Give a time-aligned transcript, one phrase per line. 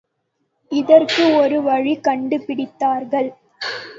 [0.71, 3.29] இதற்கு ஒரு வழி கண்டுபிடித்தார்கள்.